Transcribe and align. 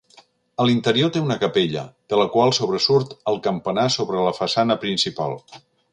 A 0.63 0.65
l'interior 0.67 1.11
té 1.17 1.21
una 1.25 1.37
capella, 1.43 1.83
de 2.13 2.19
la 2.21 2.25
qual 2.37 2.55
sobresurt 2.59 3.15
el 3.33 3.37
campanar 3.49 3.87
sobre 3.97 4.25
la 4.29 4.37
façana 4.39 4.83
principal. 4.87 5.37